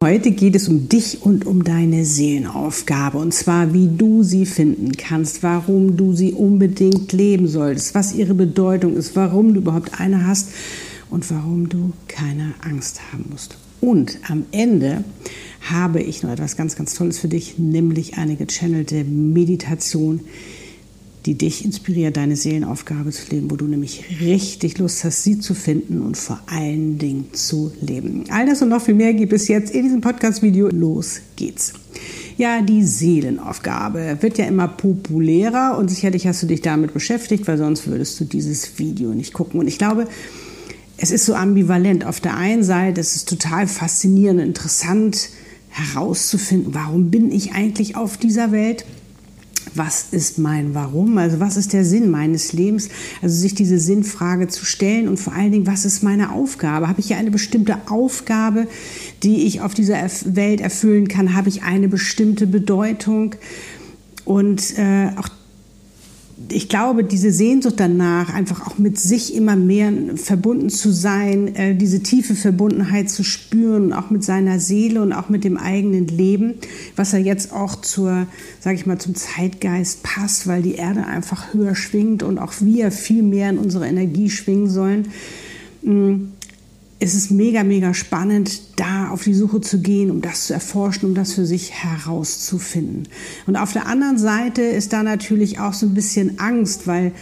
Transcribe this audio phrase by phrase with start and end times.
[0.00, 4.92] Heute geht es um dich und um deine Seelenaufgabe und zwar, wie du sie finden
[4.92, 10.24] kannst, warum du sie unbedingt leben solltest, was ihre Bedeutung ist, warum du überhaupt eine
[10.24, 10.50] hast
[11.10, 13.58] und warum du keine Angst haben musst.
[13.80, 15.02] Und am Ende
[15.68, 20.20] habe ich noch etwas ganz, ganz Tolles für dich, nämlich eine gechannelte Meditation,
[21.26, 25.54] die dich inspiriert, deine Seelenaufgabe zu leben, wo du nämlich richtig Lust hast, sie zu
[25.54, 28.24] finden und vor allen Dingen zu leben.
[28.30, 30.68] All das und noch viel mehr gibt es jetzt in diesem Podcast-Video.
[30.68, 31.74] Los geht's.
[32.36, 37.58] Ja, die Seelenaufgabe wird ja immer populärer und sicherlich hast du dich damit beschäftigt, weil
[37.58, 39.58] sonst würdest du dieses Video nicht gucken.
[39.58, 40.06] Und ich glaube,
[40.96, 42.06] es ist so ambivalent.
[42.06, 45.30] Auf der einen Seite ist es total faszinierend, interessant
[45.68, 48.84] herauszufinden, warum bin ich eigentlich auf dieser Welt?
[49.74, 51.18] Was ist mein Warum?
[51.18, 52.88] Also was ist der Sinn meines Lebens?
[53.22, 56.88] Also sich diese Sinnfrage zu stellen und vor allen Dingen, was ist meine Aufgabe?
[56.88, 58.66] Habe ich hier eine bestimmte Aufgabe,
[59.22, 61.34] die ich auf dieser Welt erfüllen kann?
[61.34, 63.34] Habe ich eine bestimmte Bedeutung?
[64.24, 65.28] Und äh, auch
[66.50, 71.74] ich glaube, diese Sehnsucht danach, einfach auch mit sich immer mehr verbunden zu sein, äh,
[71.74, 76.54] diese tiefe Verbundenheit zu spüren, auch mit seiner Seele und auch mit dem eigenen Leben,
[76.96, 78.26] was ja jetzt auch zur,
[78.60, 82.90] sage ich mal, zum Zeitgeist passt, weil die Erde einfach höher schwingt und auch wir
[82.90, 85.08] viel mehr in unsere Energie schwingen sollen.
[85.82, 86.37] Mm
[87.00, 91.08] es ist mega, mega spannend, da auf die Suche zu gehen, um das zu erforschen,
[91.08, 93.08] um das für sich herauszufinden.
[93.46, 97.12] Und auf der anderen Seite ist da natürlich auch so ein bisschen Angst, weil,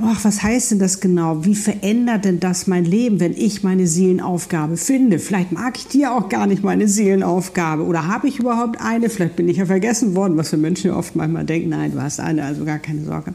[0.00, 1.44] oh, was heißt denn das genau?
[1.44, 5.18] Wie verändert denn das mein Leben, wenn ich meine Seelenaufgabe finde?
[5.18, 9.10] Vielleicht mag ich dir auch gar nicht meine Seelenaufgabe oder habe ich überhaupt eine?
[9.10, 11.68] Vielleicht bin ich ja vergessen worden, was wir Menschen oft manchmal denken.
[11.68, 13.34] Nein, du hast eine, also gar keine Sorge.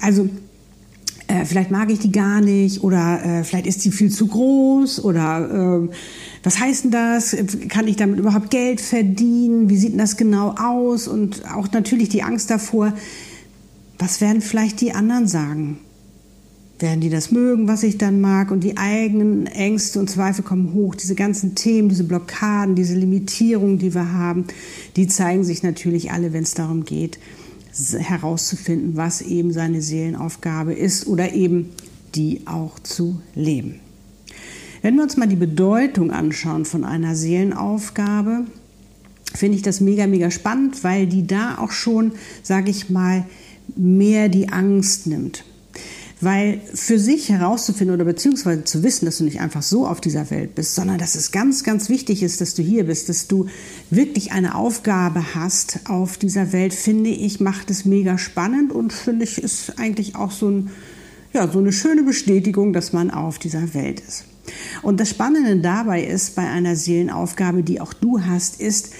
[0.00, 0.30] Also
[1.32, 5.02] äh, vielleicht mag ich die gar nicht oder äh, vielleicht ist die viel zu groß
[5.02, 5.94] oder äh,
[6.42, 7.36] was heißt denn das?
[7.68, 9.70] Kann ich damit überhaupt Geld verdienen?
[9.70, 11.08] Wie sieht denn das genau aus?
[11.08, 12.92] Und auch natürlich die Angst davor,
[13.98, 15.78] was werden vielleicht die anderen sagen?
[16.80, 18.50] Werden die das mögen, was ich dann mag?
[18.50, 20.96] Und die eigenen Ängste und Zweifel kommen hoch.
[20.96, 24.46] Diese ganzen Themen, diese Blockaden, diese Limitierungen, die wir haben,
[24.96, 27.18] die zeigen sich natürlich alle, wenn es darum geht,
[27.72, 31.70] herauszufinden, was eben seine Seelenaufgabe ist oder eben
[32.14, 33.80] die auch zu leben.
[34.82, 38.44] Wenn wir uns mal die Bedeutung anschauen von einer Seelenaufgabe,
[39.34, 42.12] finde ich das mega, mega spannend, weil die da auch schon,
[42.42, 43.24] sage ich mal,
[43.76, 45.44] mehr die Angst nimmt.
[46.22, 50.30] Weil für sich herauszufinden oder beziehungsweise zu wissen, dass du nicht einfach so auf dieser
[50.30, 53.46] Welt bist, sondern dass es ganz, ganz wichtig ist, dass du hier bist, dass du
[53.90, 59.24] wirklich eine Aufgabe hast auf dieser Welt, finde ich, macht es mega spannend und finde
[59.24, 60.70] ich, ist eigentlich auch so, ein,
[61.32, 64.24] ja, so eine schöne Bestätigung, dass man auf dieser Welt ist.
[64.82, 68.90] Und das Spannende dabei ist, bei einer Seelenaufgabe, die auch du hast, ist,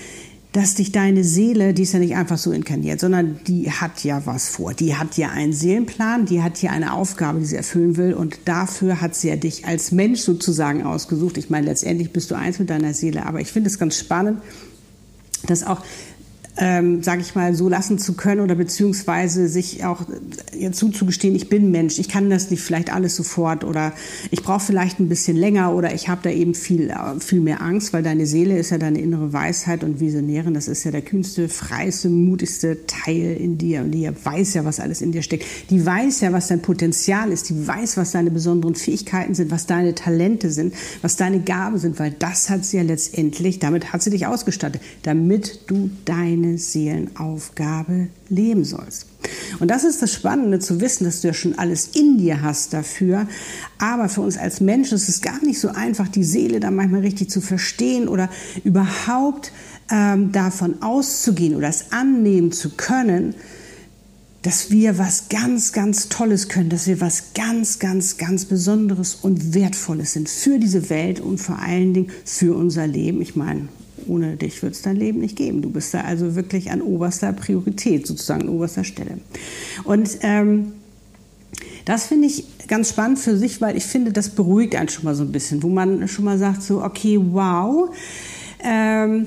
[0.52, 4.26] dass dich deine Seele, die ist ja nicht einfach so inkarniert, sondern die hat ja
[4.26, 4.74] was vor.
[4.74, 8.38] Die hat ja einen Seelenplan, die hat ja eine Aufgabe, die sie erfüllen will und
[8.44, 11.38] dafür hat sie ja dich als Mensch sozusagen ausgesucht.
[11.38, 14.42] Ich meine, letztendlich bist du eins mit deiner Seele, aber ich finde es ganz spannend,
[15.46, 15.82] dass auch
[16.58, 20.02] ähm, sage ich mal, so lassen zu können oder beziehungsweise sich auch
[20.52, 23.94] äh, zuzugestehen, ich bin Mensch, ich kann das nicht vielleicht alles sofort oder
[24.30, 27.62] ich brauche vielleicht ein bisschen länger oder ich habe da eben viel, äh, viel mehr
[27.62, 31.00] Angst, weil deine Seele ist ja deine innere Weisheit und Visionärin, das ist ja der
[31.00, 35.46] kühnste, freiste, mutigste Teil in dir und die weiß ja, was alles in dir steckt.
[35.70, 39.64] Die weiß ja, was dein Potenzial ist, die weiß, was deine besonderen Fähigkeiten sind, was
[39.64, 44.02] deine Talente sind, was deine Gaben sind, weil das hat sie ja letztendlich, damit hat
[44.02, 49.06] sie dich ausgestattet, damit du dein deine Seelenaufgabe leben sollst.
[49.60, 52.72] Und das ist das Spannende zu wissen, dass du ja schon alles in dir hast
[52.72, 53.26] dafür.
[53.78, 57.02] Aber für uns als Menschen ist es gar nicht so einfach, die Seele da manchmal
[57.02, 58.28] richtig zu verstehen oder
[58.64, 59.52] überhaupt
[59.90, 63.34] ähm, davon auszugehen oder es annehmen zu können,
[64.42, 69.54] dass wir was ganz, ganz Tolles können, dass wir was ganz, ganz, ganz Besonderes und
[69.54, 73.22] Wertvolles sind für diese Welt und vor allen Dingen für unser Leben.
[73.22, 73.68] Ich meine,
[74.08, 75.62] ohne dich wird es dein Leben nicht geben.
[75.62, 79.18] Du bist da also wirklich an oberster Priorität, sozusagen an oberster Stelle.
[79.84, 80.72] Und ähm,
[81.84, 85.14] das finde ich ganz spannend für sich, weil ich finde, das beruhigt einen schon mal
[85.14, 87.90] so ein bisschen, wo man schon mal sagt, so, okay, wow,
[88.62, 89.26] ähm,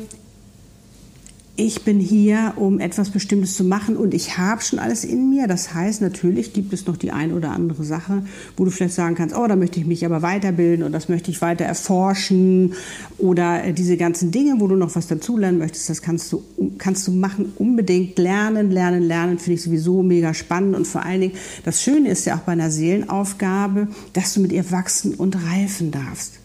[1.58, 5.48] ich bin hier, um etwas Bestimmtes zu machen und ich habe schon alles in mir.
[5.48, 8.24] Das heißt, natürlich gibt es noch die eine oder andere Sache,
[8.58, 11.32] wo du vielleicht sagen kannst, oh, da möchte ich mich aber weiterbilden und das möchte
[11.32, 12.74] ich weiter erforschen
[13.18, 16.44] oder äh, diese ganzen Dinge, wo du noch was dazulernen möchtest, das kannst du,
[16.78, 21.22] kannst du machen, unbedingt lernen, lernen, lernen, finde ich sowieso mega spannend und vor allen
[21.22, 25.38] Dingen, das Schöne ist ja auch bei einer Seelenaufgabe, dass du mit ihr wachsen und
[25.38, 26.40] reifen darfst.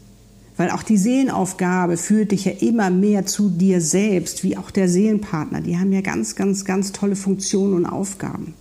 [0.61, 4.91] Weil auch die Seelenaufgabe führt dich ja immer mehr zu dir selbst, wie auch der
[4.91, 5.63] Seelenpartner.
[5.63, 8.53] Die haben ja ganz, ganz, ganz tolle Funktionen und Aufgaben.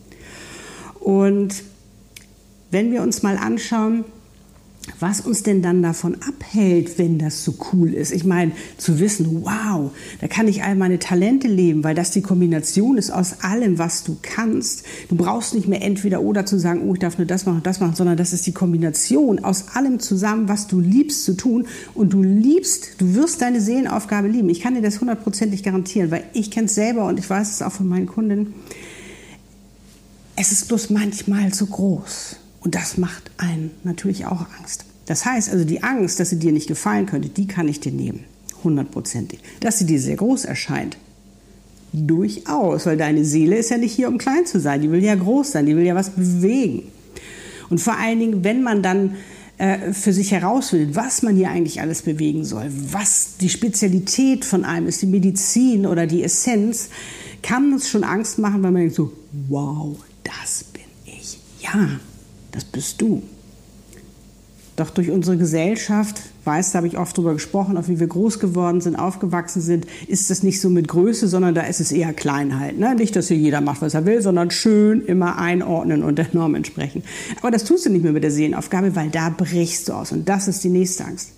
[1.01, 1.61] Und
[2.71, 4.05] wenn wir uns mal anschauen,
[4.99, 8.11] was uns denn dann davon abhält, wenn das so cool ist.
[8.11, 12.21] Ich meine, zu wissen, wow, da kann ich all meine Talente leben, weil das die
[12.21, 14.83] Kombination ist aus allem, was du kannst.
[15.09, 17.67] Du brauchst nicht mehr entweder oder zu sagen, oh, ich darf nur das machen und
[17.67, 21.67] das machen, sondern das ist die Kombination aus allem zusammen, was du liebst zu tun.
[21.93, 24.49] Und du liebst, du wirst deine Seelenaufgabe lieben.
[24.49, 27.61] Ich kann dir das hundertprozentig garantieren, weil ich kenne es selber und ich weiß es
[27.61, 28.53] auch von meinen Kunden.
[30.35, 32.38] Es ist bloß manchmal so groß.
[32.61, 34.85] Und das macht einen natürlich auch Angst.
[35.05, 37.91] Das heißt also, die Angst, dass sie dir nicht gefallen könnte, die kann ich dir
[37.91, 38.25] nehmen.
[38.63, 39.39] Hundertprozentig.
[39.59, 40.97] Dass sie dir sehr groß erscheint.
[41.93, 44.81] Durchaus, weil deine Seele ist ja nicht hier, um klein zu sein.
[44.81, 46.83] Die will ja groß sein, die will ja was bewegen.
[47.69, 49.15] Und vor allen Dingen, wenn man dann
[49.57, 54.63] äh, für sich herausfindet, was man hier eigentlich alles bewegen soll, was die Spezialität von
[54.65, 56.89] einem ist, die Medizin oder die Essenz,
[57.41, 59.11] kann uns schon Angst machen, weil man denkt so,
[59.47, 61.39] wow, das bin ich.
[61.61, 61.99] Ja,
[62.51, 63.21] das bist du.
[64.79, 68.39] Doch durch unsere Gesellschaft, weiß, da habe ich oft drüber gesprochen, auf wie wir groß
[68.39, 72.13] geworden sind, aufgewachsen sind, ist das nicht so mit Größe, sondern da ist es eher
[72.13, 72.79] Kleinheit.
[72.79, 72.95] Ne?
[72.95, 76.55] Nicht, dass hier jeder macht, was er will, sondern schön immer einordnen und der Norm
[76.55, 77.03] entsprechen.
[77.41, 80.13] Aber das tust du nicht mehr mit der Seelenaufgabe, weil da brichst du aus.
[80.13, 81.33] Und das ist die nächste Angst.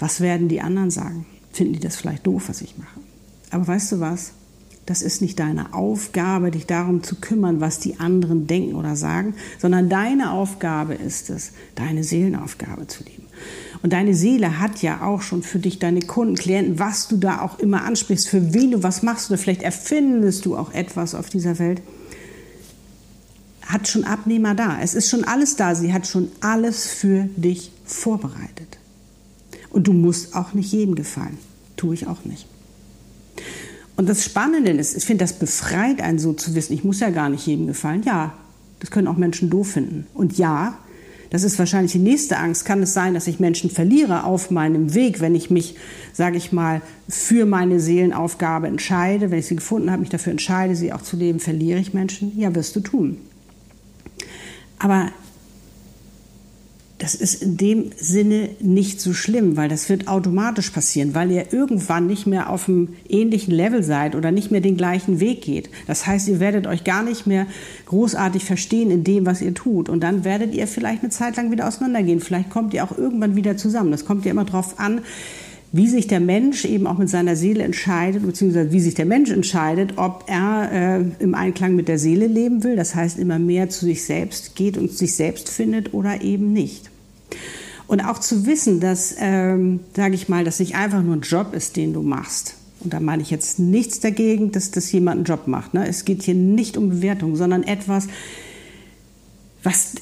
[0.00, 1.26] Was werden die anderen sagen?
[1.52, 2.98] Finden die das vielleicht doof, was ich mache?
[3.52, 4.32] Aber weißt du was?
[4.86, 9.34] Das ist nicht deine Aufgabe, dich darum zu kümmern, was die anderen denken oder sagen,
[9.58, 13.24] sondern deine Aufgabe ist es, deine Seelenaufgabe zu leben.
[13.82, 17.40] Und deine Seele hat ja auch schon für dich deine Kunden, Klienten, was du da
[17.40, 21.28] auch immer ansprichst, für wen du was machst oder vielleicht erfindest du auch etwas auf
[21.28, 21.82] dieser Welt,
[23.62, 24.78] hat schon Abnehmer da.
[24.80, 25.74] Es ist schon alles da.
[25.74, 28.78] Sie hat schon alles für dich vorbereitet.
[29.70, 31.38] Und du musst auch nicht jedem gefallen.
[31.76, 32.46] Tue ich auch nicht.
[33.96, 37.10] Und das Spannende ist, ich finde, das befreit einen so zu wissen, ich muss ja
[37.10, 38.02] gar nicht jedem gefallen.
[38.04, 38.34] Ja,
[38.80, 40.06] das können auch Menschen doof finden.
[40.14, 40.78] Und ja,
[41.30, 42.64] das ist wahrscheinlich die nächste Angst.
[42.64, 45.76] Kann es sein, dass ich Menschen verliere auf meinem Weg, wenn ich mich,
[46.12, 50.76] sage ich mal, für meine Seelenaufgabe entscheide, wenn ich sie gefunden habe, mich dafür entscheide,
[50.76, 52.38] sie auch zu leben, verliere ich Menschen?
[52.38, 53.18] Ja, wirst du tun.
[54.78, 55.10] Aber
[56.98, 61.52] das ist in dem Sinne nicht so schlimm, weil das wird automatisch passieren, weil ihr
[61.52, 65.70] irgendwann nicht mehr auf einem ähnlichen Level seid oder nicht mehr den gleichen Weg geht.
[65.88, 67.46] Das heißt, ihr werdet euch gar nicht mehr
[67.86, 69.88] großartig verstehen in dem, was ihr tut.
[69.88, 72.20] Und dann werdet ihr vielleicht eine Zeit lang wieder auseinandergehen.
[72.20, 73.90] Vielleicht kommt ihr auch irgendwann wieder zusammen.
[73.90, 75.00] Das kommt ja immer darauf an,
[75.74, 79.32] wie sich der Mensch eben auch mit seiner Seele entscheidet, beziehungsweise wie sich der Mensch
[79.32, 83.68] entscheidet, ob er äh, im Einklang mit der Seele leben will, das heißt immer mehr
[83.70, 86.90] zu sich selbst geht und sich selbst findet oder eben nicht.
[87.88, 91.52] Und auch zu wissen, dass, ähm, sage ich mal, dass nicht einfach nur ein Job
[91.54, 92.54] ist, den du machst.
[92.78, 95.74] Und da meine ich jetzt nichts dagegen, dass das jemand einen Job macht.
[95.74, 95.88] Ne?
[95.88, 98.06] Es geht hier nicht um Bewertung, sondern etwas,
[99.64, 99.94] was,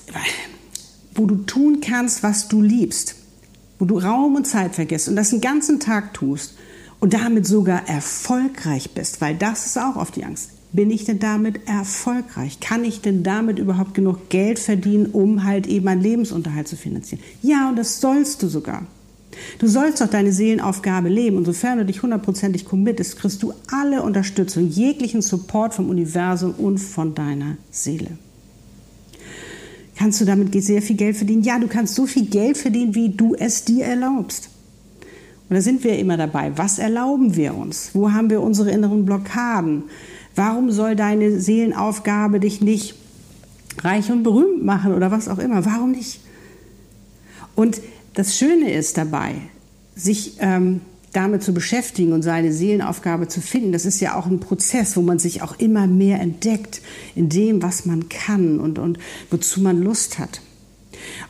[1.14, 3.22] wo du tun kannst, was du liebst
[3.83, 6.55] wo du Raum und Zeit vergisst und das den ganzen Tag tust
[7.01, 10.51] und damit sogar erfolgreich bist, weil das ist auch oft die Angst.
[10.71, 12.61] Bin ich denn damit erfolgreich?
[12.61, 17.25] Kann ich denn damit überhaupt genug Geld verdienen, um halt eben einen Lebensunterhalt zu finanzieren?
[17.43, 18.87] Ja, und das sollst du sogar.
[19.59, 24.05] Du sollst doch deine Seelenaufgabe leben und sofern du dich hundertprozentig committest, kriegst du alle
[24.05, 28.17] Unterstützung, jeglichen Support vom Universum und von deiner Seele.
[29.97, 31.43] Kannst du damit sehr viel Geld verdienen?
[31.43, 34.49] Ja, du kannst so viel Geld verdienen, wie du es dir erlaubst.
[35.49, 36.53] Und da sind wir immer dabei.
[36.57, 37.91] Was erlauben wir uns?
[37.93, 39.85] Wo haben wir unsere inneren Blockaden?
[40.35, 42.95] Warum soll deine Seelenaufgabe dich nicht
[43.83, 45.67] reich und berühmt machen oder was auch immer?
[45.67, 46.21] Warum nicht?
[47.55, 47.83] Und
[48.15, 49.35] das Schöne ist dabei,
[49.95, 50.81] sich ähm,
[51.12, 55.02] damit zu beschäftigen und seine Seelenaufgabe zu finden, das ist ja auch ein Prozess, wo
[55.02, 56.81] man sich auch immer mehr entdeckt
[57.14, 58.99] in dem, was man kann und, und
[59.31, 60.40] wozu man Lust hat.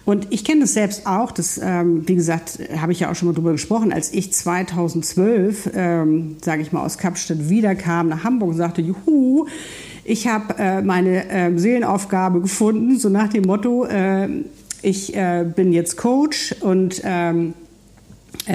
[0.04, 3.28] Und ich kenne das selbst auch, das, ähm, wie gesagt, habe ich ja auch schon
[3.28, 8.50] mal drüber gesprochen, als ich 2012, ähm, sage ich mal, aus Kapstadt wiederkam nach Hamburg
[8.50, 9.46] und sagte, juhu,
[10.04, 14.28] ich habe äh, meine äh, Seelenaufgabe gefunden, so nach dem Motto, äh,
[14.82, 17.61] ich äh, bin jetzt Coach und ähm, äh,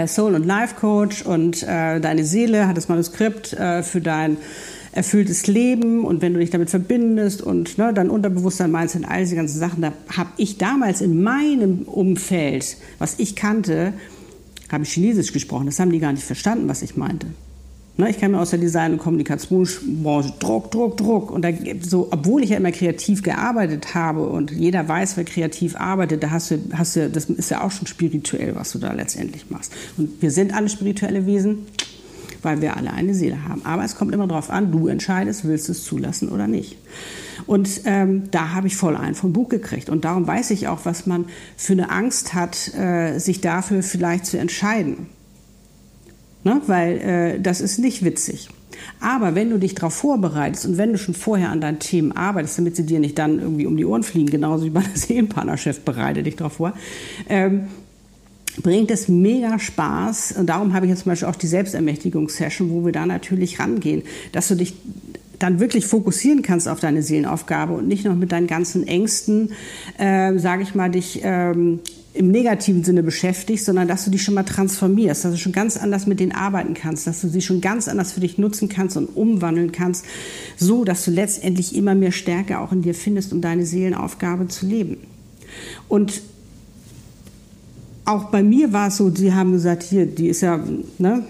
[0.07, 4.37] Soul- und Life-Coach und äh, deine Seele hat das Manuskript äh, für dein
[4.91, 9.19] erfülltes Leben und wenn du dich damit verbindest und ne, dein Unterbewusstsein meinst und all
[9.19, 13.93] diese ganzen Sachen, da habe ich damals in meinem Umfeld, was ich kannte,
[14.71, 15.67] habe ich Chinesisch gesprochen.
[15.67, 17.27] Das haben die gar nicht verstanden, was ich meinte.
[17.99, 21.31] Ne, ich kenne aus der Design- und Kommunikationsbranche Druck, Druck, Druck.
[21.31, 21.49] Und da,
[21.81, 26.29] so, obwohl ich ja immer kreativ gearbeitet habe und jeder weiß, wer kreativ arbeitet, da
[26.29, 29.73] hast du, hast du, das ist ja auch schon spirituell, was du da letztendlich machst.
[29.97, 31.65] Und wir sind alle spirituelle Wesen,
[32.43, 33.65] weil wir alle eine Seele haben.
[33.65, 36.77] Aber es kommt immer darauf an, du entscheidest, willst du es zulassen oder nicht.
[37.47, 39.89] Und ähm, da habe ich voll ein vom Buch gekriegt.
[39.89, 41.25] Und darum weiß ich auch, was man
[41.55, 45.07] für eine Angst hat, äh, sich dafür vielleicht zu entscheiden.
[46.47, 46.61] Ne?
[46.67, 48.47] Weil äh, das ist nicht witzig.
[49.01, 52.59] Aber wenn du dich darauf vorbereitest und wenn du schon vorher an deinen Themen arbeitest,
[52.59, 55.83] damit sie dir nicht dann irgendwie um die Ohren fliegen, genauso wie bei der Seelenpartnerschaft,
[55.83, 56.71] bereite dich darauf vor,
[57.27, 57.67] ähm,
[58.63, 60.35] bringt es mega Spaß.
[60.39, 64.03] Und darum habe ich jetzt zum Beispiel auch die Selbstermächtigungssession, wo wir da natürlich rangehen,
[64.31, 64.73] dass du dich
[65.39, 69.51] dann wirklich fokussieren kannst auf deine Seelenaufgabe und nicht noch mit deinen ganzen Ängsten,
[69.97, 71.81] äh, sage ich mal, dich ähm,
[72.17, 75.77] im negativen Sinne beschäftigst, sondern dass du dich schon mal transformierst, dass du schon ganz
[75.77, 78.97] anders mit denen arbeiten kannst, dass du sie schon ganz anders für dich nutzen kannst
[78.97, 80.05] und umwandeln kannst,
[80.57, 84.65] so dass du letztendlich immer mehr Stärke auch in dir findest, um deine Seelenaufgabe zu
[84.65, 84.97] leben.
[85.87, 86.21] Und
[88.05, 90.63] auch bei mir war es so, sie haben gesagt, hier, die ist ja,
[90.97, 91.23] ne,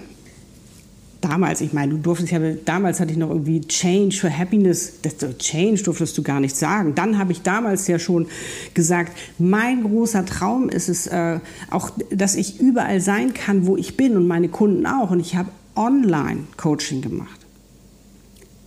[1.28, 5.16] damals, ich meine, du durftest ja, damals hatte ich noch irgendwie Change for Happiness, das,
[5.38, 6.96] Change durftest du gar nicht sagen.
[6.96, 8.28] Dann habe ich damals ja schon
[8.74, 13.98] gesagt, mein großer Traum ist es äh, auch, dass ich überall sein kann, wo ich
[13.98, 15.12] bin und meine Kunden auch.
[15.12, 17.47] Und ich habe Online-Coaching gemacht.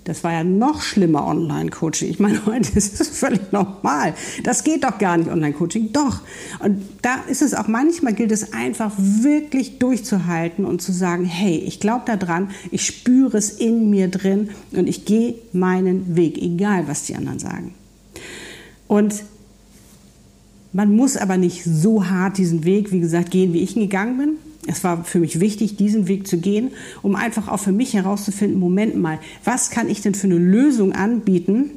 [0.05, 2.09] Das war ja noch schlimmer Online-Coaching.
[2.09, 4.15] Ich meine, heute ist es völlig normal.
[4.45, 5.93] Das geht doch gar nicht Online-Coaching.
[5.93, 6.21] Doch.
[6.61, 11.59] Und da ist es auch manchmal gilt es einfach wirklich durchzuhalten und zu sagen, hey,
[11.59, 16.89] ich glaube daran, ich spüre es in mir drin und ich gehe meinen Weg, egal
[16.89, 17.75] was die anderen sagen.
[18.89, 19.23] Und
[20.73, 24.19] man muss aber nicht so hart diesen Weg, wie gesagt, gehen, wie ich ihn gegangen
[24.19, 24.50] bin.
[24.67, 28.61] Es war für mich wichtig, diesen Weg zu gehen, um einfach auch für mich herauszufinden,
[28.61, 31.71] Moment mal, was kann ich denn für eine Lösung anbieten,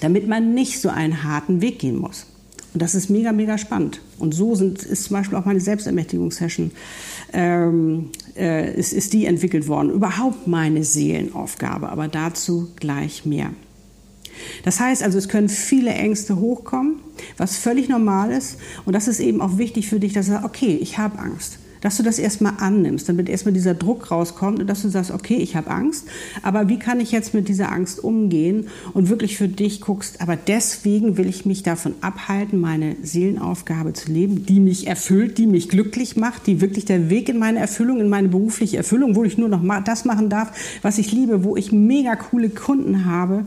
[0.00, 2.26] damit man nicht so einen harten Weg gehen muss.
[2.74, 4.00] Und das ist mega, mega spannend.
[4.18, 6.72] Und so sind, ist zum Beispiel auch meine Selbstermächtigungssession,
[7.32, 9.90] ähm, äh, ist, ist die entwickelt worden.
[9.90, 13.50] Überhaupt meine Seelenaufgabe, aber dazu gleich mehr.
[14.64, 16.96] Das heißt also, es können viele Ängste hochkommen,
[17.36, 18.58] was völlig normal ist.
[18.84, 21.58] Und das ist eben auch wichtig für dich, dass du sagst, okay, ich habe Angst
[21.84, 25.36] dass du das erstmal annimmst, damit erstmal dieser Druck rauskommt und dass du sagst, okay,
[25.36, 26.06] ich habe Angst,
[26.42, 30.34] aber wie kann ich jetzt mit dieser Angst umgehen und wirklich für dich guckst, aber
[30.34, 35.68] deswegen will ich mich davon abhalten, meine Seelenaufgabe zu leben, die mich erfüllt, die mich
[35.68, 39.36] glücklich macht, die wirklich der Weg in meine Erfüllung, in meine berufliche Erfüllung, wo ich
[39.36, 43.44] nur noch das machen darf, was ich liebe, wo ich mega coole Kunden habe,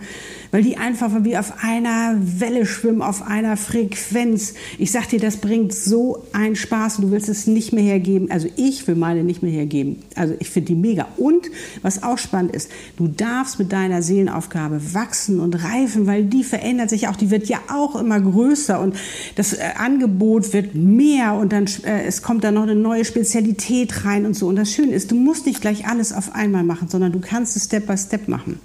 [0.51, 4.53] weil die einfach wie auf einer Welle schwimmen, auf einer Frequenz.
[4.77, 8.26] Ich sag dir, das bringt so einen Spaß und du willst es nicht mehr hergeben
[8.29, 10.03] also ich will meine nicht mehr hergeben.
[10.15, 11.07] Also ich finde die mega.
[11.17, 11.47] Und
[11.81, 16.89] was auch spannend ist, du darfst mit deiner Seelenaufgabe wachsen und reifen, weil die verändert
[16.89, 17.15] sich auch.
[17.15, 18.95] Die wird ja auch immer größer und
[19.35, 24.05] das äh, Angebot wird mehr und dann äh, es kommt dann noch eine neue Spezialität
[24.05, 24.47] rein und so.
[24.47, 27.55] Und das Schöne ist, du musst nicht gleich alles auf einmal machen, sondern du kannst
[27.55, 28.59] es Step by Step machen.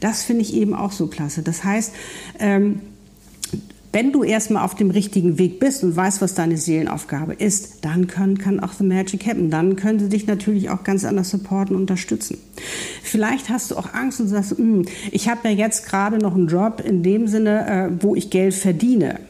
[0.00, 1.42] Das finde ich eben auch so klasse.
[1.42, 1.92] Das heißt,
[2.38, 2.80] ähm,
[3.94, 8.08] wenn du erstmal auf dem richtigen Weg bist und weißt, was deine Seelenaufgabe ist, dann
[8.08, 9.50] kann, kann auch The Magic happen.
[9.50, 12.38] Dann können sie dich natürlich auch ganz anders supporten und unterstützen.
[13.04, 16.48] Vielleicht hast du auch Angst und sagst, hm, ich habe ja jetzt gerade noch einen
[16.48, 19.20] Job in dem Sinne, äh, wo ich Geld verdiene.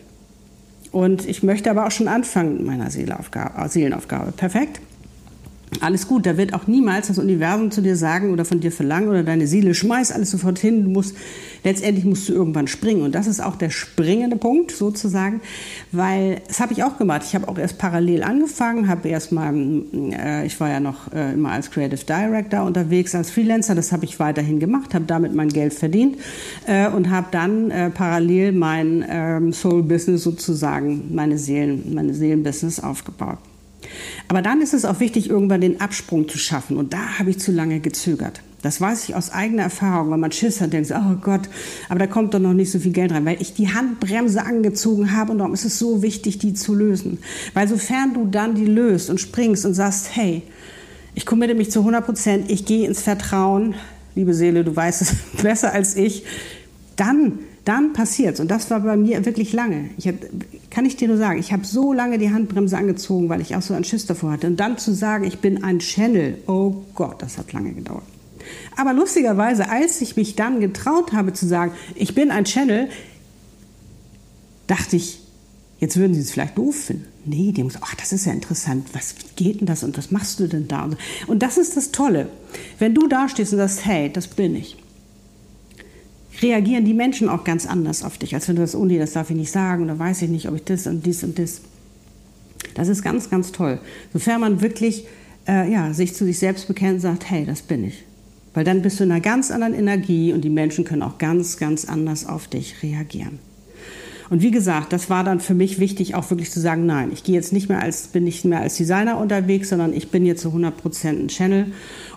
[0.92, 4.32] Und ich möchte aber auch schon anfangen mit meiner Seelenaufgabe.
[4.32, 4.80] Perfekt.
[5.80, 9.08] Alles gut, da wird auch niemals das Universum zu dir sagen oder von dir verlangen
[9.08, 10.84] oder deine Seele schmeiß alles sofort hin.
[10.84, 11.16] Du musst,
[11.64, 13.02] letztendlich musst du irgendwann springen.
[13.02, 15.40] Und das ist auch der springende Punkt sozusagen,
[15.92, 17.22] weil das habe ich auch gemacht.
[17.24, 19.54] Ich habe auch erst parallel angefangen, habe erst mal,
[20.12, 23.74] äh, ich war ja noch äh, immer als Creative Director unterwegs, als Freelancer.
[23.74, 26.16] Das habe ich weiterhin gemacht, habe damit mein Geld verdient
[26.66, 32.80] äh, und habe dann äh, parallel mein ähm, Soul Business sozusagen, meine Seelen, meine Seelenbusiness
[32.80, 33.38] aufgebaut.
[34.28, 36.76] Aber dann ist es auch wichtig, irgendwann den Absprung zu schaffen.
[36.76, 38.40] Und da habe ich zu lange gezögert.
[38.64, 41.42] Das weiß ich aus eigener Erfahrung, weil man Schiss hat, denkt, oh Gott,
[41.90, 45.14] aber da kommt doch noch nicht so viel Geld rein, weil ich die Handbremse angezogen
[45.14, 47.18] habe und darum ist es so wichtig, die zu lösen.
[47.52, 50.40] Weil sofern du dann die löst und springst und sagst, hey,
[51.14, 53.74] ich committe mich zu 100 Prozent, ich gehe ins Vertrauen,
[54.14, 56.24] liebe Seele, du weißt es besser als ich,
[56.96, 58.40] dann, dann passiert's.
[58.40, 59.90] Und das war bei mir wirklich lange.
[59.96, 60.16] Ich hab,
[60.70, 63.62] kann ich dir nur sagen, ich habe so lange die Handbremse angezogen, weil ich auch
[63.62, 64.46] so einen Schiss davor hatte.
[64.46, 68.04] Und dann zu sagen, ich bin ein Channel, oh Gott, das hat lange gedauert.
[68.76, 72.88] Aber lustigerweise, als ich mich dann getraut habe zu sagen, ich bin ein Channel,
[74.66, 75.20] dachte ich,
[75.80, 77.06] jetzt würden sie es vielleicht doof finden.
[77.26, 80.40] Nee, die gesagt, ach, das ist ja interessant, was geht denn das und was machst
[80.40, 80.90] du denn da?
[81.26, 82.28] Und das ist das Tolle.
[82.78, 84.76] Wenn du da stehst und sagst, hey, das bin ich,
[86.44, 89.12] reagieren die Menschen auch ganz anders auf dich, als wenn du sagst, oh nee, das
[89.12, 91.62] darf ich nicht sagen oder weiß ich nicht, ob ich das und dies und das.
[92.74, 93.78] Das ist ganz, ganz toll.
[94.12, 95.06] Sofern man wirklich
[95.48, 98.04] äh, ja, sich zu sich selbst bekennt und sagt, hey, das bin ich.
[98.52, 101.56] Weil dann bist du in einer ganz anderen Energie und die Menschen können auch ganz,
[101.56, 103.38] ganz anders auf dich reagieren.
[104.30, 107.24] Und wie gesagt, das war dann für mich wichtig, auch wirklich zu sagen, nein, ich
[107.24, 110.42] gehe jetzt nicht mehr als, bin nicht mehr als Designer unterwegs, sondern ich bin jetzt
[110.42, 111.66] zu 100 Prozent ein Channel.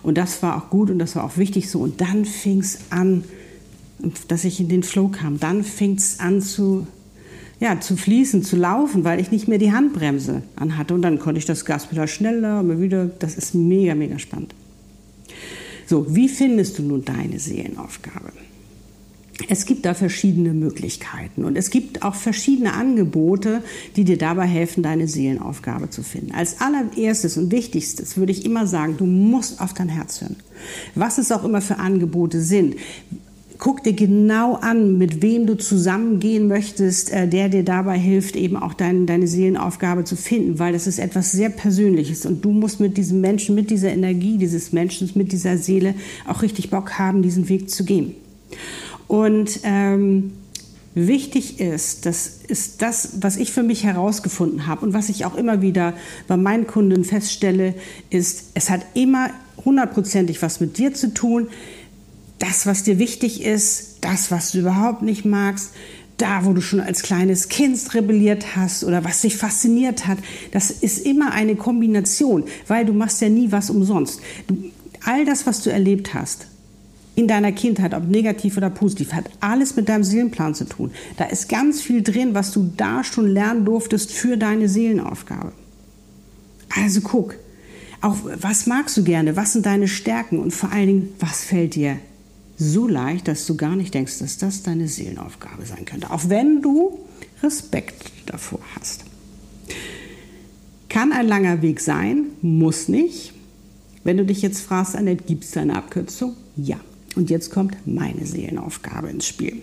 [0.02, 1.80] Und das war auch gut und das war auch wichtig so.
[1.80, 3.24] Und dann fing es an,
[4.28, 5.40] dass ich in den Flow kam.
[5.40, 6.86] Dann fing es an zu,
[7.60, 10.94] ja, zu fließen, zu laufen, weil ich nicht mehr die Handbremse anhatte.
[10.94, 13.06] Und dann konnte ich das Gas wieder schneller, immer wieder.
[13.06, 14.54] Das ist mega, mega spannend.
[15.86, 18.32] So, wie findest du nun deine Seelenaufgabe?
[19.48, 23.62] Es gibt da verschiedene Möglichkeiten und es gibt auch verschiedene Angebote,
[23.94, 26.32] die dir dabei helfen, deine Seelenaufgabe zu finden.
[26.32, 30.36] Als allererstes und wichtigstes würde ich immer sagen, du musst auf dein Herz hören.
[30.96, 32.76] Was es auch immer für Angebote sind.
[33.58, 38.56] Guck dir genau an, mit wem du zusammengehen möchtest, äh, der dir dabei hilft, eben
[38.56, 42.78] auch dein, deine Seelenaufgabe zu finden, weil das ist etwas sehr Persönliches und du musst
[42.78, 45.94] mit diesem Menschen, mit dieser Energie dieses Menschen, mit dieser Seele
[46.26, 48.14] auch richtig Bock haben, diesen Weg zu gehen.
[49.08, 50.32] Und ähm,
[50.94, 55.34] wichtig ist, das ist das, was ich für mich herausgefunden habe und was ich auch
[55.34, 55.94] immer wieder
[56.28, 57.74] bei meinen Kunden feststelle,
[58.10, 59.30] ist, es hat immer
[59.64, 61.48] hundertprozentig was mit dir zu tun.
[62.38, 65.72] Das, was dir wichtig ist, das, was du überhaupt nicht magst,
[66.18, 70.18] da, wo du schon als kleines Kind rebelliert hast oder was dich fasziniert hat,
[70.52, 74.20] das ist immer eine Kombination, weil du machst ja nie was umsonst.
[74.48, 74.56] Du,
[75.04, 76.46] all das, was du erlebt hast,
[77.14, 80.92] in deiner Kindheit, ob negativ oder positiv, hat alles mit deinem Seelenplan zu tun.
[81.16, 85.52] Da ist ganz viel drin, was du da schon lernen durftest für deine Seelenaufgabe.
[86.76, 87.34] Also guck,
[88.00, 91.74] auch was magst du gerne, was sind deine Stärken und vor allen Dingen, was fällt
[91.74, 91.98] dir
[92.58, 96.60] so leicht, dass du gar nicht denkst, dass das deine Seelenaufgabe sein könnte, auch wenn
[96.60, 96.98] du
[97.42, 99.04] Respekt davor hast.
[100.88, 103.32] Kann ein langer Weg sein, muss nicht.
[104.04, 106.34] Wenn du dich jetzt fragst, Annette, gibt es da eine Abkürzung?
[106.56, 106.80] Ja.
[107.14, 109.62] Und jetzt kommt meine Seelenaufgabe ins Spiel.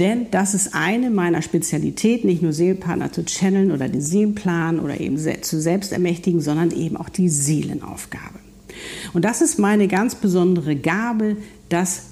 [0.00, 4.98] Denn das ist eine meiner Spezialitäten, nicht nur Seelenpartner zu channeln oder den Seelenplan oder
[4.98, 8.38] eben zu selbst ermächtigen, sondern eben auch die Seelenaufgabe.
[9.12, 11.36] Und das ist meine ganz besondere Gabe,
[11.68, 12.02] das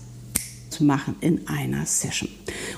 [0.72, 2.29] zu machen in einer Session.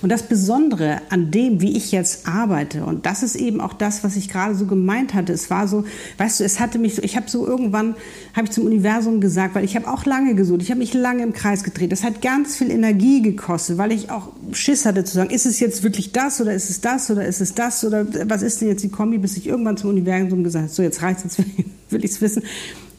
[0.02, 4.04] Und das Besondere an dem, wie ich jetzt arbeite, und das ist eben auch das,
[4.04, 5.32] was ich gerade so gemeint hatte.
[5.32, 5.84] Es war so,
[6.18, 7.94] weißt du, es hatte mich so, ich habe so irgendwann,
[8.34, 11.22] habe ich zum Universum gesagt, weil ich habe auch lange gesucht, ich habe mich lange
[11.22, 11.92] im Kreis gedreht.
[11.92, 15.60] Das hat ganz viel Energie gekostet, weil ich auch Schiss hatte zu sagen, ist es
[15.60, 18.68] jetzt wirklich das oder ist es das oder ist es das oder was ist denn
[18.68, 21.46] jetzt die Kombi, bis ich irgendwann zum Universum gesagt habe, so jetzt reicht es, jetzt
[21.90, 22.42] will ich es wissen.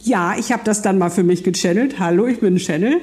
[0.06, 1.98] Ja, ich habe das dann mal für mich gechannelt.
[1.98, 3.02] Hallo, ich bin ein Channel.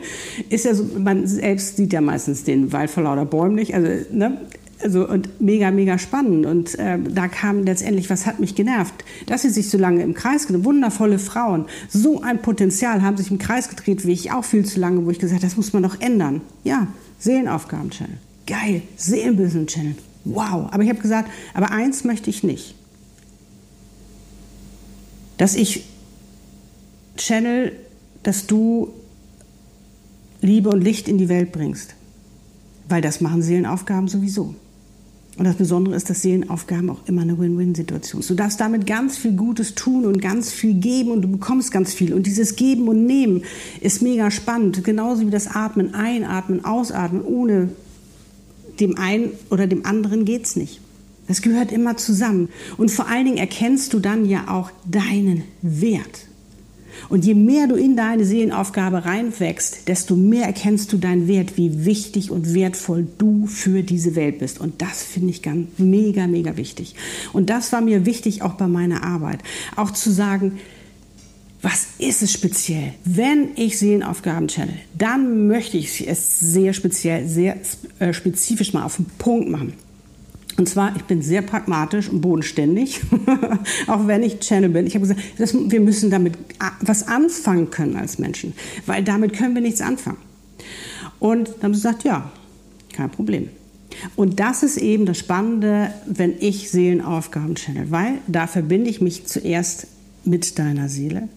[0.50, 3.74] Ist ja so, man selbst sieht ja meistens den Wald vor lauter Bäumen nicht.
[3.74, 4.40] Also, ne?
[4.80, 6.46] Also und mega, mega spannend.
[6.46, 8.94] Und äh, da kam letztendlich, was hat mich genervt,
[9.26, 13.32] dass sie sich so lange im Kreis gedreht, wundervolle Frauen, so ein Potenzial, haben sich
[13.32, 15.82] im Kreis gedreht, wie ich auch viel zu lange, wo ich gesagt, das muss man
[15.82, 16.40] doch ändern.
[16.62, 16.86] Ja,
[17.18, 18.16] Seelenaufgaben-Channel.
[18.46, 19.96] Geil, Seelenbusiness-Channel.
[20.24, 20.68] Wow.
[20.70, 22.76] Aber ich habe gesagt, aber eins möchte ich nicht.
[25.36, 25.84] Dass ich
[27.16, 27.72] Channel,
[28.22, 28.92] dass du
[30.40, 31.94] Liebe und Licht in die Welt bringst.
[32.88, 34.54] Weil das machen Seelenaufgaben sowieso.
[35.38, 38.38] Und das Besondere ist, dass Seelenaufgaben auch immer eine Win-Win-Situation sind.
[38.38, 41.94] Du darfst damit ganz viel Gutes tun und ganz viel geben und du bekommst ganz
[41.94, 42.12] viel.
[42.12, 43.44] Und dieses Geben und Nehmen
[43.80, 44.84] ist mega spannend.
[44.84, 47.22] Genauso wie das Atmen, Einatmen, Ausatmen.
[47.22, 47.70] Ohne
[48.78, 50.80] dem einen oder dem anderen geht es nicht.
[51.28, 52.48] Das gehört immer zusammen.
[52.76, 56.26] Und vor allen Dingen erkennst du dann ja auch deinen Wert.
[57.08, 61.84] Und je mehr du in deine Seelenaufgabe reinwächst, desto mehr erkennst du deinen Wert, wie
[61.84, 64.60] wichtig und wertvoll du für diese Welt bist.
[64.60, 66.94] Und das finde ich ganz mega, mega wichtig.
[67.32, 69.40] Und das war mir wichtig auch bei meiner Arbeit.
[69.76, 70.58] Auch zu sagen,
[71.62, 72.94] was ist es speziell?
[73.04, 77.56] Wenn ich Seelenaufgaben channel, dann möchte ich es sehr speziell, sehr
[78.00, 79.74] äh, spezifisch mal auf den Punkt machen.
[80.58, 83.00] Und zwar, ich bin sehr pragmatisch und bodenständig,
[83.86, 84.86] auch wenn ich Channel bin.
[84.86, 86.34] Ich habe gesagt, das, wir müssen damit
[86.80, 88.52] was anfangen können als Menschen,
[88.84, 90.18] weil damit können wir nichts anfangen.
[91.18, 92.30] Und dann haben sie gesagt, ja,
[92.92, 93.48] kein Problem.
[94.16, 99.26] Und das ist eben das Spannende, wenn ich Seelenaufgaben channel, weil da verbinde ich mich
[99.26, 99.86] zuerst
[100.24, 101.28] mit deiner Seele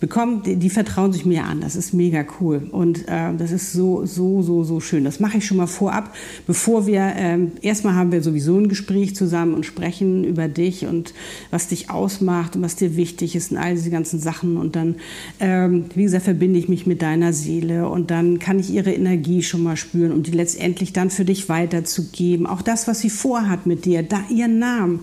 [0.00, 1.60] bekommen, die, die, vertrauen sich mir an.
[1.60, 5.04] Das ist mega cool und äh, das ist so, so, so, so schön.
[5.04, 6.14] Das mache ich schon mal vorab,
[6.46, 11.12] bevor wir, ähm, erstmal haben wir sowieso ein Gespräch zusammen und sprechen über dich und
[11.50, 14.56] was dich ausmacht und was dir wichtig ist und all diese ganzen Sachen.
[14.56, 14.96] Und dann,
[15.38, 19.42] ähm, wie gesagt, verbinde ich mich mit deiner Seele und dann kann ich ihre Energie
[19.42, 22.46] schon mal spüren und die letztendlich dann für dich weiterzugeben.
[22.46, 25.00] Auch das, was sie vorhat mit dir, da ihren Namen.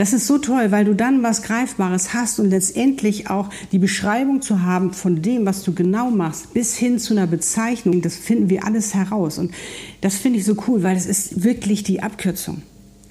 [0.00, 4.40] Das ist so toll, weil du dann was Greifbares hast und letztendlich auch die Beschreibung
[4.40, 8.48] zu haben von dem, was du genau machst, bis hin zu einer Bezeichnung, das finden
[8.48, 9.36] wir alles heraus.
[9.36, 9.52] Und
[10.00, 12.62] das finde ich so cool, weil es ist wirklich die Abkürzung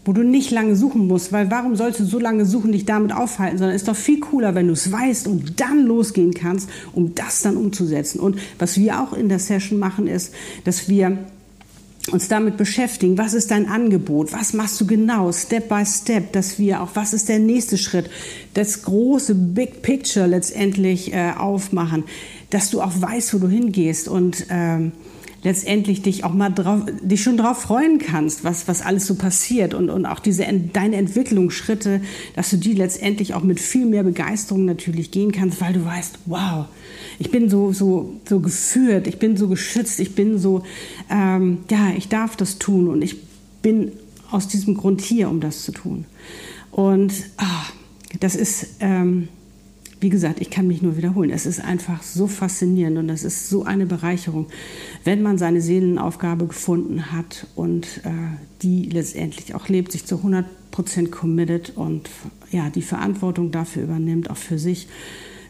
[0.06, 3.12] wo du nicht lange suchen musst, weil warum sollst du so lange suchen, dich damit
[3.14, 6.68] aufhalten, sondern es ist doch viel cooler, wenn du es weißt und dann losgehen kannst,
[6.94, 8.20] um das dann umzusetzen.
[8.20, 11.20] Und was wir auch in der Session machen, ist, dass wir
[12.12, 16.60] uns damit beschäftigen, was ist dein Angebot, was machst du genau, Step by Step, dass
[16.60, 18.10] wir auch, was ist der nächste Schritt,
[18.54, 22.04] das große Big Picture letztendlich äh, aufmachen,
[22.50, 24.92] dass du auch weißt, wo du hingehst und ähm,
[25.44, 29.74] letztendlich dich auch mal drauf, dich schon drauf freuen kannst, was, was alles so passiert
[29.74, 32.02] und, und auch diese, deine Entwicklungsschritte,
[32.36, 36.20] dass du die letztendlich auch mit viel mehr Begeisterung natürlich gehen kannst, weil du weißt,
[36.26, 36.66] wow,
[37.20, 40.64] ich bin so, so, so geführt, ich bin so geschützt, ich bin so,
[41.10, 43.18] ähm, ja, ich darf das tun und ich
[43.62, 43.92] bin
[44.32, 46.06] aus diesem Grund hier, um das zu tun.
[46.72, 47.66] Und ah,
[48.20, 49.28] das ist, ähm,
[50.00, 51.30] wie gesagt, ich kann mich nur wiederholen.
[51.30, 54.48] Es ist einfach so faszinierend und es ist so eine Bereicherung,
[55.04, 58.12] wenn man seine Seelenaufgabe gefunden hat und äh,
[58.62, 62.10] die letztendlich auch lebt, sich zu 100 Prozent committed und
[62.52, 64.88] ja, die Verantwortung dafür übernimmt, auch für sich.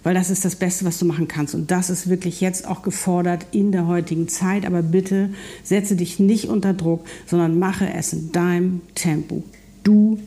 [0.02, 1.56] Weil das ist das Beste, was du machen kannst.
[1.56, 4.66] Und das ist wirklich jetzt auch gefordert in der heutigen Zeit.
[4.66, 5.30] Aber bitte
[5.64, 9.44] setze dich nicht unter Druck, sondern mache es in deinem Tempo.
[9.84, 10.20] Du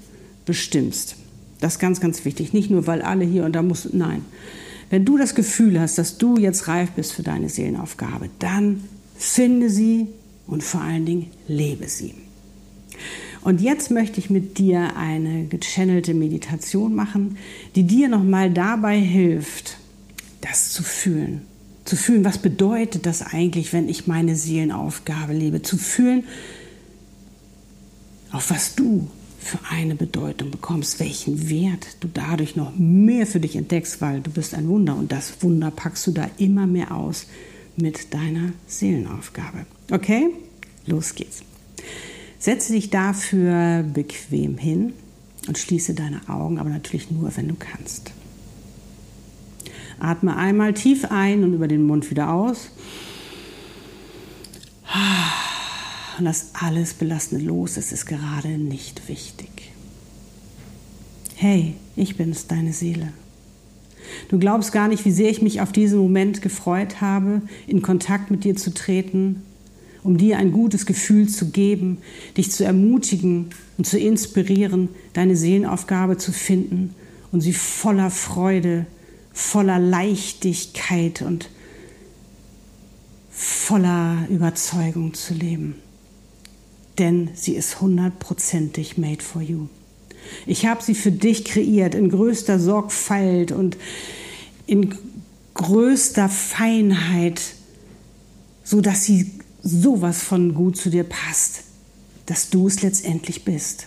[0.45, 1.17] bestimmst.
[1.61, 2.53] Das ist ganz, ganz wichtig.
[2.53, 3.89] Nicht nur, weil alle hier und da muss.
[3.93, 4.25] Nein.
[4.91, 8.85] Wenn du das Gefühl hast, dass du jetzt reif bist für deine Seelenaufgabe, dann
[9.23, 10.09] finde sie
[10.47, 12.15] und vor allen Dingen lebe sie.
[13.43, 17.39] Und jetzt möchte ich mit dir eine gechannelte Meditation machen,
[17.75, 19.79] die dir nochmal dabei hilft,
[20.41, 21.43] das zu fühlen.
[21.85, 25.63] Zu fühlen, was bedeutet das eigentlich, wenn ich meine Seelenaufgabe lebe?
[25.63, 26.25] Zu fühlen,
[28.31, 29.09] auf was du
[29.41, 34.31] für eine Bedeutung bekommst, welchen Wert du dadurch noch mehr für dich entdeckst, weil du
[34.31, 37.27] bist ein Wunder und das Wunder packst du da immer mehr aus
[37.77, 39.67] mit deiner Seelenaufgabe.
[39.91, 40.31] Okay?
[40.87, 41.43] Los geht's.
[42.39, 44.93] Setze dich dafür bequem hin
[45.47, 48.13] und schließe deine Augen, aber natürlich nur, wenn du kannst.
[50.01, 52.71] Atme einmal tief ein und über den Mund wieder aus
[56.19, 57.77] und lass alles Belastende los.
[57.77, 59.73] Es ist gerade nicht wichtig.
[61.35, 63.13] Hey, ich bin's, deine Seele.
[64.29, 68.31] Du glaubst gar nicht, wie sehr ich mich auf diesen Moment gefreut habe, in Kontakt
[68.31, 69.43] mit dir zu treten,
[70.03, 71.99] um dir ein gutes Gefühl zu geben,
[72.37, 76.95] dich zu ermutigen und zu inspirieren, deine Seelenaufgabe zu finden
[77.31, 78.87] und sie voller Freude,
[79.33, 81.49] voller Leichtigkeit und
[83.31, 85.77] voller Überzeugung zu leben
[86.99, 89.69] denn sie ist hundertprozentig made for you.
[90.47, 93.77] Ich habe sie für dich kreiert in größter Sorgfalt und
[94.67, 94.95] in
[95.55, 97.41] größter Feinheit,
[98.65, 99.31] so dass sie
[99.63, 101.65] sowas von gut zu dir passt,
[102.27, 103.87] dass du es letztendlich bist.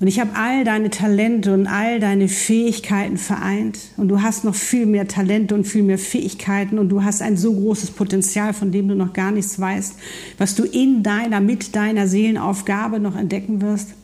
[0.00, 3.78] Und ich habe all deine Talente und all deine Fähigkeiten vereint.
[3.96, 6.78] Und du hast noch viel mehr Talente und viel mehr Fähigkeiten.
[6.78, 9.94] Und du hast ein so großes Potenzial, von dem du noch gar nichts weißt,
[10.36, 13.94] was du in deiner, mit deiner Seelenaufgabe noch entdecken wirst.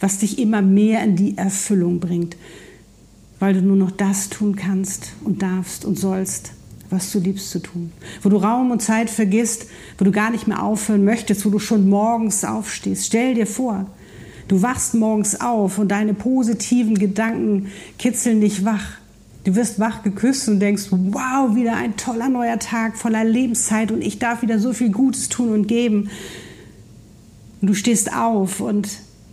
[0.00, 2.36] Was dich immer mehr in die Erfüllung bringt.
[3.38, 6.52] Weil du nur noch das tun kannst und darfst und sollst,
[6.90, 7.92] was du liebst zu tun.
[8.22, 9.66] Wo du Raum und Zeit vergisst,
[9.98, 13.06] wo du gar nicht mehr aufhören möchtest, wo du schon morgens aufstehst.
[13.06, 13.86] Stell dir vor,
[14.50, 18.98] Du wachst morgens auf und deine positiven Gedanken kitzeln dich wach.
[19.44, 24.02] Du wirst wach geküsst und denkst, wow, wieder ein toller neuer Tag voller Lebenszeit und
[24.02, 26.10] ich darf wieder so viel Gutes tun und geben.
[27.60, 28.88] Und du stehst auf und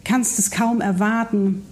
[0.08, 1.64] kannst es kaum erwarten,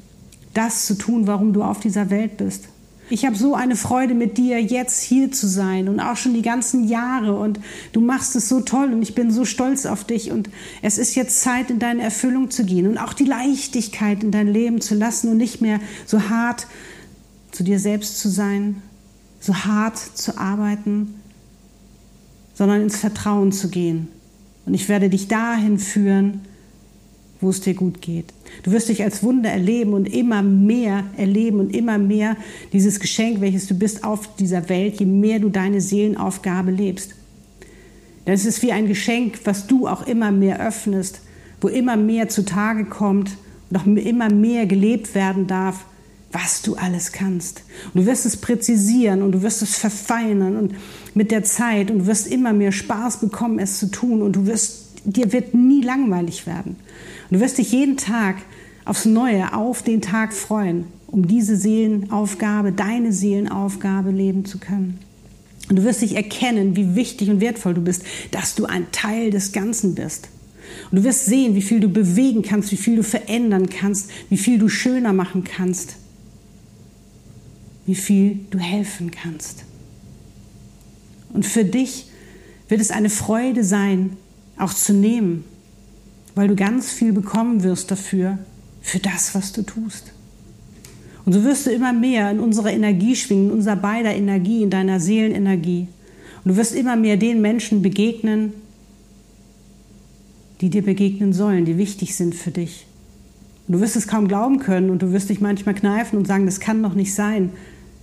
[0.53, 2.65] das zu tun, warum du auf dieser Welt bist.
[3.09, 6.41] Ich habe so eine Freude mit dir, jetzt hier zu sein und auch schon die
[6.41, 7.59] ganzen Jahre und
[7.93, 10.49] du machst es so toll und ich bin so stolz auf dich und
[10.81, 14.47] es ist jetzt Zeit, in deine Erfüllung zu gehen und auch die Leichtigkeit in dein
[14.47, 16.65] Leben zu lassen und nicht mehr so hart
[17.51, 18.81] zu dir selbst zu sein,
[19.39, 21.13] so hart zu arbeiten,
[22.55, 24.07] sondern ins Vertrauen zu gehen
[24.65, 26.41] Und ich werde dich dahin führen,
[27.41, 28.33] wo es dir gut geht.
[28.63, 32.37] Du wirst dich als Wunder erleben und immer mehr erleben und immer mehr
[32.73, 37.15] dieses Geschenk, welches du bist auf dieser Welt, je mehr du deine Seelenaufgabe lebst.
[38.25, 41.21] Denn es ist wie ein Geschenk, was du auch immer mehr öffnest,
[41.61, 43.31] wo immer mehr zutage kommt
[43.69, 45.85] und auch immer mehr gelebt werden darf,
[46.31, 47.63] was du alles kannst.
[47.93, 50.75] Und du wirst es präzisieren und du wirst es verfeinern und
[51.13, 54.45] mit der Zeit und du wirst immer mehr Spaß bekommen, es zu tun und du
[54.45, 56.75] wirst, dir wird nie langweilig werden.
[57.29, 58.37] Und du wirst dich jeden Tag
[58.85, 64.99] aufs Neue auf den Tag freuen, um diese Seelenaufgabe, deine Seelenaufgabe leben zu können.
[65.69, 69.31] Und du wirst dich erkennen, wie wichtig und wertvoll du bist, dass du ein Teil
[69.31, 70.29] des Ganzen bist.
[70.91, 74.37] Und du wirst sehen, wie viel du bewegen kannst, wie viel du verändern kannst, wie
[74.37, 75.95] viel du schöner machen kannst,
[77.87, 79.65] wie viel du helfen kannst.
[81.33, 82.07] Und für dich
[82.67, 84.17] wird es eine Freude sein,
[84.57, 85.43] auch zu nehmen,
[86.35, 88.37] weil du ganz viel bekommen wirst dafür,
[88.81, 90.11] für das, was du tust.
[91.25, 94.69] Und so wirst du immer mehr in unserer Energie schwingen, in unserer beider Energie, in
[94.69, 95.87] deiner Seelenenergie.
[96.43, 98.53] Und du wirst immer mehr den Menschen begegnen,
[100.61, 102.85] die dir begegnen sollen, die wichtig sind für dich.
[103.67, 106.45] Und du wirst es kaum glauben können und du wirst dich manchmal kneifen und sagen,
[106.45, 107.49] das kann doch nicht sein,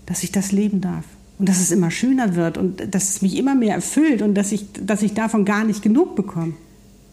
[0.07, 1.05] dass ich das leben darf.
[1.39, 4.53] Und dass es immer schöner wird und dass es mich immer mehr erfüllt und dass
[4.53, 6.55] ich, dass ich davon gar nicht genug bekomme.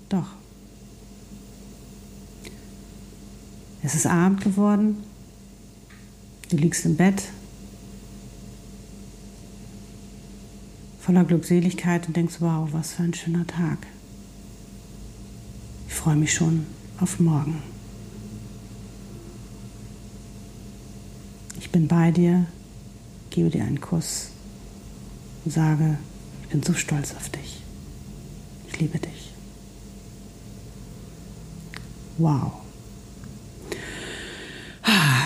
[0.10, 0.39] Doch.
[3.82, 4.98] Es ist Abend geworden.
[6.50, 7.24] Du liegst im Bett.
[11.00, 13.80] Voller Glückseligkeit und denkst, wow, was für ein schöner Tag.
[15.88, 16.66] Ich freue mich schon
[17.00, 17.62] auf morgen.
[21.60, 22.46] Ich bin bei dir,
[23.30, 24.30] gebe dir einen Kuss
[25.46, 25.98] und sage,
[26.44, 27.62] ich bin so stolz auf dich.
[28.68, 29.34] Ich liebe dich.
[32.18, 32.69] Wow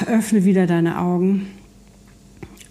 [0.08, 1.48] öffne wieder deine Augen.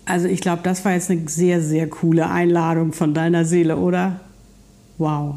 [0.04, 4.20] Also ich glaube, das war jetzt eine sehr, sehr coole Einladung von deiner Seele, oder?
[4.98, 5.36] Wow.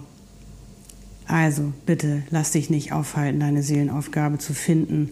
[1.27, 5.09] Also bitte lass dich nicht aufhalten, deine Seelenaufgabe zu finden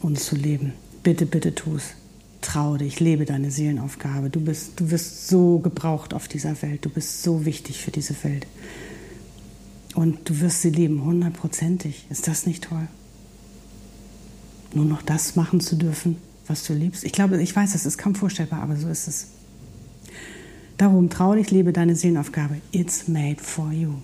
[0.00, 0.72] und zu leben.
[1.02, 1.94] Bitte, bitte tu es.
[2.40, 4.30] Trau dich, lebe deine Seelenaufgabe.
[4.30, 6.84] Du bist, du wirst so gebraucht auf dieser Welt.
[6.84, 8.46] Du bist so wichtig für diese Welt.
[9.94, 12.06] Und du wirst sie leben, hundertprozentig.
[12.10, 12.86] Ist das nicht toll?
[14.74, 17.04] Nur noch das machen zu dürfen, was du liebst.
[17.04, 19.28] Ich glaube, ich weiß, das ist kaum vorstellbar, aber so ist es.
[20.76, 22.58] Darum trau dich, lebe deine Seelenaufgabe.
[22.70, 23.94] It's made for you.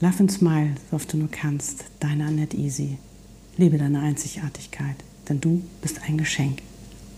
[0.00, 1.84] Love and smile, so oft du nur kannst.
[2.00, 2.98] Deine Annette Easy.
[3.56, 4.96] Lebe deine Einzigartigkeit,
[5.28, 6.62] denn du bist ein Geschenk.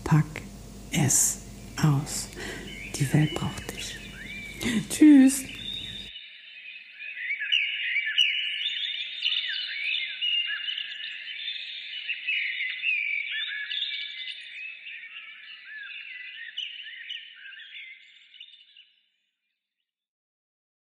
[0.03, 0.25] Pack
[0.91, 1.37] es
[1.81, 2.27] aus.
[2.95, 3.97] Die Welt braucht dich.
[4.89, 5.43] Tschüss.